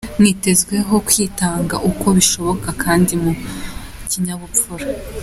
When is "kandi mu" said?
2.83-3.31